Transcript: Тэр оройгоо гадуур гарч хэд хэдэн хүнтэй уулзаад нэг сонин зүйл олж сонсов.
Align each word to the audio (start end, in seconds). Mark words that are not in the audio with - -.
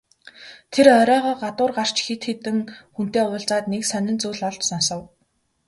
Тэр 0.73 0.87
оройгоо 1.01 1.33
гадуур 1.43 1.71
гарч 1.77 1.97
хэд 2.07 2.21
хэдэн 2.27 2.57
хүнтэй 2.95 3.23
уулзаад 3.27 3.65
нэг 3.71 3.83
сонин 3.91 4.17
зүйл 4.21 4.41
олж 4.49 4.61
сонсов. 4.69 5.01